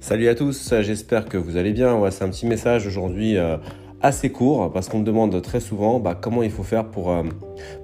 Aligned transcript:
Salut 0.00 0.28
à 0.28 0.36
tous, 0.36 0.74
j'espère 0.80 1.26
que 1.26 1.36
vous 1.36 1.56
allez 1.56 1.72
bien. 1.72 2.00
C'est 2.10 2.22
un 2.22 2.28
petit 2.28 2.46
message 2.46 2.86
aujourd'hui 2.86 3.36
euh, 3.36 3.56
assez 4.00 4.30
court 4.30 4.72
parce 4.72 4.88
qu'on 4.88 5.00
me 5.00 5.04
demande 5.04 5.42
très 5.42 5.58
souvent 5.58 5.98
bah, 5.98 6.16
comment 6.18 6.44
il 6.44 6.52
faut 6.52 6.62
faire 6.62 6.84
pour, 6.84 7.10
euh, 7.10 7.24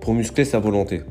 pour 0.00 0.14
muscler 0.14 0.44
sa 0.44 0.60
volonté. 0.60 1.02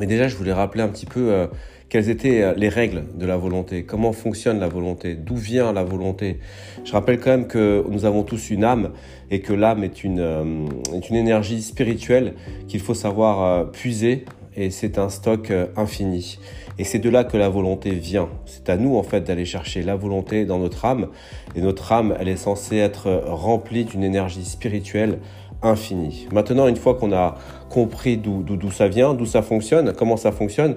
Mais 0.00 0.06
déjà, 0.06 0.26
je 0.26 0.34
voulais 0.34 0.52
rappeler 0.52 0.82
un 0.82 0.88
petit 0.88 1.06
peu 1.06 1.30
euh, 1.30 1.46
quelles 1.88 2.10
étaient 2.10 2.52
les 2.56 2.68
règles 2.68 3.04
de 3.14 3.26
la 3.26 3.36
volonté, 3.36 3.84
comment 3.84 4.12
fonctionne 4.12 4.58
la 4.58 4.68
volonté, 4.68 5.14
d'où 5.14 5.36
vient 5.36 5.72
la 5.72 5.84
volonté? 5.84 6.40
Je 6.84 6.90
rappelle 6.92 7.20
quand 7.20 7.30
même 7.30 7.46
que 7.46 7.84
nous 7.88 8.04
avons 8.04 8.24
tous 8.24 8.50
une 8.50 8.64
âme 8.64 8.90
et 9.30 9.40
que 9.40 9.52
l'âme 9.52 9.84
est 9.84 10.04
est 10.04 11.10
une 11.10 11.16
énergie 11.16 11.62
spirituelle 11.62 12.34
qu'il 12.66 12.80
faut 12.80 12.92
savoir 12.92 13.70
puiser 13.70 14.24
et 14.58 14.70
c'est 14.70 14.98
un 14.98 15.08
stock 15.08 15.50
euh, 15.50 15.66
infini. 15.76 16.38
Et 16.78 16.84
c'est 16.84 16.98
de 16.98 17.08
là 17.08 17.24
que 17.24 17.36
la 17.36 17.48
volonté 17.48 17.90
vient. 17.90 18.28
C'est 18.44 18.68
à 18.68 18.76
nous 18.76 18.96
en 18.96 19.02
fait 19.02 19.22
d'aller 19.22 19.44
chercher 19.44 19.82
la 19.82 19.96
volonté 19.96 20.44
dans 20.44 20.58
notre 20.58 20.84
âme. 20.84 21.08
Et 21.56 21.60
notre 21.60 21.92
âme, 21.92 22.14
elle 22.20 22.28
est 22.28 22.36
censée 22.36 22.76
être 22.76 23.22
remplie 23.26 23.84
d'une 23.84 24.04
énergie 24.04 24.44
spirituelle 24.44 25.18
infinie. 25.62 26.28
Maintenant, 26.32 26.68
une 26.68 26.76
fois 26.76 26.94
qu'on 26.94 27.12
a 27.12 27.36
compris 27.68 28.16
d'où 28.16 28.70
ça 28.70 28.88
vient, 28.88 29.14
d'où 29.14 29.26
ça 29.26 29.42
fonctionne, 29.42 29.92
comment 29.92 30.16
ça 30.16 30.30
fonctionne, 30.30 30.76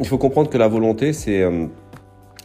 il 0.00 0.06
faut 0.06 0.18
comprendre 0.18 0.50
que 0.50 0.58
la 0.58 0.68
volonté, 0.68 1.12
c'est... 1.12 1.42
Euh, 1.42 1.66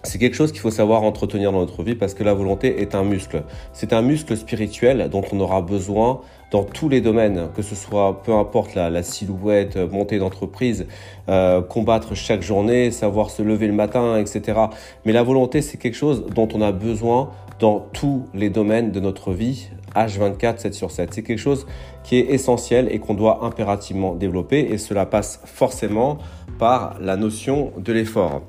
c'est 0.04 0.18
quelque 0.18 0.36
chose 0.36 0.52
qu'il 0.52 0.62
faut 0.62 0.72
savoir 0.72 1.04
entretenir 1.04 1.52
dans 1.52 1.60
notre 1.60 1.84
vie 1.84 1.96
parce 1.96 2.14
que 2.14 2.24
la 2.24 2.34
volonté 2.34 2.82
est 2.82 2.96
un 2.96 3.04
muscle. 3.04 3.44
C'est 3.74 3.94
un 3.94 4.02
muscle 4.02 4.36
spirituel 4.38 5.10
dont 5.12 5.24
on 5.32 5.40
aura 5.40 5.62
besoin 5.62 6.22
dans 6.52 6.64
tous 6.64 6.90
les 6.90 7.02
domaines, 7.02 7.50
que 7.56 7.62
ce 7.62 7.76
soit 7.76 8.24
peu 8.24 8.34
importe 8.34 8.76
la, 8.76 9.04
silhouette, 9.04 9.78
montée 9.78 10.18
d'entreprise, 10.18 10.88
euh, 11.28 11.62
combattre 11.62 12.16
chaque 12.16 12.42
journée, 12.42 12.92
savoir 12.92 13.30
se 13.30 13.42
lever 13.42 13.68
le 13.68 13.74
matin, 13.74 14.18
etc. 14.18 14.60
Mais 15.06 15.12
la 15.12 15.24
volonté, 15.24 15.62
c'est 15.62 15.78
quelque 15.78 15.98
chose 15.98 16.26
dont 16.34 16.48
on 16.54 16.62
a 16.62 16.72
besoin 16.72 17.30
dans 17.60 17.80
tous 17.94 18.26
les 18.34 18.50
domaines 18.50 18.92
de 18.92 19.00
notre 19.00 19.34
vie, 19.34 19.70
H24, 19.96 20.58
7 20.60 20.74
sur 20.74 20.92
7. 20.92 21.14
C'est 21.14 21.24
quelque 21.24 21.40
chose 21.40 21.68
qui 22.04 22.18
est 22.18 22.32
essentiel 22.32 22.88
et 22.92 23.00
qu'on 23.00 23.14
doit 23.14 23.44
impérativement 23.44 24.16
développer 24.16 24.60
et 24.72 24.78
cela 24.78 25.06
passe 25.06 25.42
forcément 25.46 26.18
par 26.58 26.96
la 27.00 27.16
notion 27.16 27.72
de 27.78 27.94
l'effort. 27.94 28.42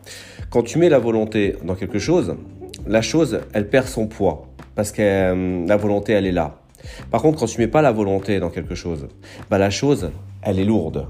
Quand 0.50 0.64
tu 0.64 0.78
mets 0.78 0.88
la 0.88 0.98
volonté 0.98 1.54
dans 1.62 1.76
quelque 1.76 2.00
chose, 2.00 2.34
la 2.84 3.02
chose, 3.02 3.40
elle 3.52 3.68
perd 3.68 3.86
son 3.86 4.08
poids 4.08 4.48
parce 4.74 4.90
que 4.90 5.00
euh, 5.00 5.64
la 5.64 5.76
volonté, 5.76 6.12
elle 6.12 6.26
est 6.26 6.32
là. 6.32 6.56
Par 7.12 7.22
contre, 7.22 7.38
quand 7.38 7.46
tu 7.46 7.60
mets 7.60 7.68
pas 7.68 7.82
la 7.82 7.92
volonté 7.92 8.40
dans 8.40 8.50
quelque 8.50 8.74
chose, 8.74 9.06
bah, 9.48 9.58
la 9.58 9.70
chose, 9.70 10.10
elle 10.42 10.58
est 10.58 10.64
lourde. 10.64 11.06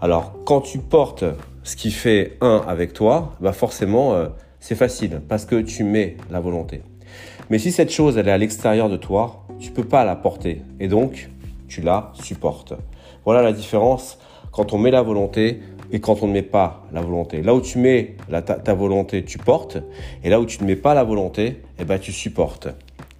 Alors, 0.00 0.34
quand 0.44 0.60
tu 0.60 0.78
portes 0.78 1.24
ce 1.62 1.76
qui 1.76 1.92
fait 1.92 2.36
un 2.40 2.64
avec 2.66 2.92
toi, 2.92 3.36
bah 3.40 3.52
forcément, 3.52 4.14
euh, 4.14 4.26
c'est 4.58 4.74
facile 4.74 5.20
parce 5.28 5.44
que 5.44 5.60
tu 5.60 5.84
mets 5.84 6.16
la 6.28 6.40
volonté. 6.40 6.82
Mais 7.48 7.60
si 7.60 7.70
cette 7.70 7.92
chose, 7.92 8.18
elle 8.18 8.26
est 8.26 8.32
à 8.32 8.38
l'extérieur 8.38 8.88
de 8.88 8.96
toi, 8.96 9.44
tu 9.60 9.70
peux 9.70 9.84
pas 9.84 10.04
la 10.04 10.16
porter 10.16 10.62
et 10.80 10.88
donc 10.88 11.30
tu 11.68 11.80
la 11.80 12.10
supportes. 12.14 12.74
Voilà 13.24 13.42
la 13.42 13.52
différence 13.52 14.18
quand 14.50 14.72
on 14.72 14.78
met 14.78 14.90
la 14.90 15.02
volonté 15.02 15.60
et 15.92 16.00
quand 16.00 16.22
on 16.22 16.26
ne 16.26 16.32
met 16.32 16.42
pas 16.42 16.86
la 16.92 17.00
volonté. 17.00 17.42
Là 17.42 17.54
où 17.54 17.60
tu 17.60 17.78
mets 17.78 18.16
ta, 18.64 18.74
volonté, 18.74 19.24
tu 19.24 19.38
portes 19.38 19.78
et 20.22 20.30
là 20.30 20.40
où 20.40 20.46
tu 20.46 20.62
ne 20.62 20.66
mets 20.66 20.76
pas 20.76 20.94
la 20.94 21.04
volonté, 21.04 21.62
eh 21.78 21.84
ben, 21.84 21.98
tu 21.98 22.12
supportes. 22.12 22.68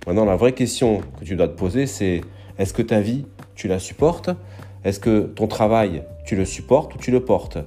Maintenant, 0.06 0.24
la 0.24 0.36
vraie 0.36 0.52
question 0.52 1.00
que 1.18 1.24
tu 1.24 1.36
dois 1.36 1.48
te 1.48 1.56
poser, 1.56 1.86
c'est 1.86 2.20
est-ce 2.58 2.72
que 2.72 2.82
ta 2.82 3.00
vie, 3.00 3.27
tu 3.54 3.68
la 3.68 3.78
supportes? 3.78 4.30
Est-ce 4.84 4.98
que 4.98 5.20
ton 5.22 5.46
travail, 5.46 6.04
tu 6.24 6.36
le 6.36 6.44
supportes 6.44 6.94
ou 6.94 6.98
tu 6.98 7.10
le 7.10 7.20
portes? 7.20 7.58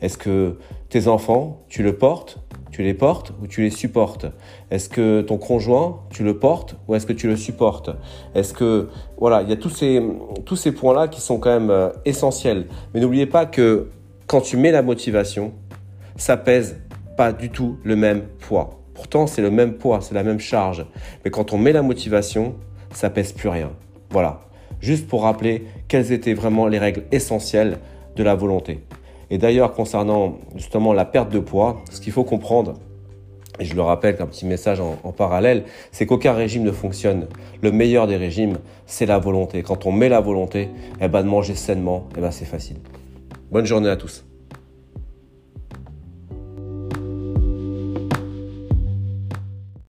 Est-ce 0.00 0.16
que 0.16 0.58
tes 0.88 1.06
enfants, 1.06 1.62
tu 1.68 1.82
le 1.82 1.96
portes 1.96 2.38
tu 2.72 2.82
les 2.82 2.94
portes 2.94 3.32
ou 3.40 3.46
tu 3.46 3.62
les 3.62 3.70
supportes? 3.70 4.26
Est-ce 4.70 4.88
que 4.88 5.20
ton 5.20 5.36
conjoint, 5.36 6.00
tu 6.10 6.24
le 6.24 6.38
portes 6.38 6.76
ou 6.88 6.94
est-ce 6.94 7.06
que 7.06 7.12
tu 7.12 7.28
le 7.28 7.36
supportes? 7.36 7.90
Est-ce 8.34 8.54
que 8.54 8.88
voilà, 9.18 9.42
il 9.42 9.50
y 9.50 9.52
a 9.52 9.56
tous 9.56 9.68
ces 9.68 10.02
tous 10.46 10.56
ces 10.56 10.72
points-là 10.72 11.06
qui 11.06 11.20
sont 11.20 11.38
quand 11.38 11.50
même 11.50 11.70
euh, 11.70 11.90
essentiels. 12.04 12.66
Mais 12.92 13.00
n'oubliez 13.00 13.26
pas 13.26 13.44
que 13.46 13.90
quand 14.32 14.40
tu 14.40 14.56
mets 14.56 14.70
la 14.70 14.80
motivation, 14.80 15.52
ça 16.16 16.38
pèse 16.38 16.78
pas 17.18 17.34
du 17.34 17.50
tout 17.50 17.76
le 17.84 17.96
même 17.96 18.22
poids. 18.40 18.80
Pourtant, 18.94 19.26
c'est 19.26 19.42
le 19.42 19.50
même 19.50 19.74
poids, 19.74 20.00
c'est 20.00 20.14
la 20.14 20.22
même 20.22 20.40
charge. 20.40 20.86
Mais 21.22 21.30
quand 21.30 21.52
on 21.52 21.58
met 21.58 21.70
la 21.70 21.82
motivation, 21.82 22.54
ça 22.94 23.10
pèse 23.10 23.32
plus 23.32 23.50
rien. 23.50 23.72
Voilà. 24.08 24.40
Juste 24.80 25.06
pour 25.06 25.24
rappeler 25.24 25.66
quelles 25.86 26.12
étaient 26.12 26.32
vraiment 26.32 26.66
les 26.66 26.78
règles 26.78 27.02
essentielles 27.12 27.76
de 28.16 28.22
la 28.22 28.34
volonté. 28.34 28.80
Et 29.28 29.36
d'ailleurs, 29.36 29.74
concernant 29.74 30.38
justement 30.56 30.94
la 30.94 31.04
perte 31.04 31.30
de 31.30 31.38
poids, 31.38 31.82
ce 31.90 32.00
qu'il 32.00 32.14
faut 32.14 32.24
comprendre, 32.24 32.76
et 33.60 33.66
je 33.66 33.74
le 33.74 33.82
rappelle 33.82 34.16
qu'un 34.16 34.26
petit 34.26 34.46
message 34.46 34.80
en, 34.80 35.12
parallèle, 35.12 35.64
c'est 35.90 36.06
qu'aucun 36.06 36.32
régime 36.32 36.62
ne 36.62 36.72
fonctionne. 36.72 37.26
Le 37.60 37.70
meilleur 37.70 38.06
des 38.06 38.16
régimes, 38.16 38.60
c'est 38.86 39.04
la 39.04 39.18
volonté. 39.18 39.62
Quand 39.62 39.84
on 39.84 39.92
met 39.92 40.08
la 40.08 40.20
volonté, 40.20 40.70
eh 41.02 41.08
ben, 41.08 41.22
de 41.22 41.28
manger 41.28 41.54
sainement, 41.54 42.08
eh 42.16 42.22
ben, 42.22 42.30
c'est 42.30 42.46
facile. 42.46 42.78
Bonne 43.52 43.66
journée 43.66 43.90
à 43.90 43.96
tous. 43.96 44.24